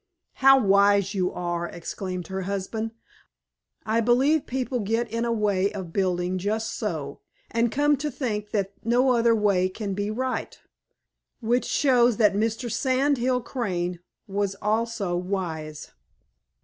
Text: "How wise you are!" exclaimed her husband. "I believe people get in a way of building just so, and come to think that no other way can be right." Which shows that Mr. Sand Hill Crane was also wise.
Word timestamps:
"How 0.41 0.57
wise 0.59 1.13
you 1.13 1.31
are!" 1.31 1.67
exclaimed 1.67 2.25
her 2.25 2.41
husband. 2.49 2.89
"I 3.85 4.01
believe 4.01 4.47
people 4.47 4.79
get 4.79 5.07
in 5.11 5.25
a 5.25 5.31
way 5.31 5.71
of 5.73 5.93
building 5.93 6.39
just 6.39 6.71
so, 6.73 7.19
and 7.51 7.71
come 7.71 7.95
to 7.97 8.09
think 8.09 8.49
that 8.49 8.73
no 8.83 9.11
other 9.11 9.35
way 9.35 9.69
can 9.69 9.93
be 9.93 10.09
right." 10.09 10.57
Which 11.39 11.65
shows 11.65 12.17
that 12.17 12.33
Mr. 12.33 12.71
Sand 12.71 13.19
Hill 13.19 13.41
Crane 13.41 13.99
was 14.27 14.55
also 14.59 15.15
wise. 15.15 15.91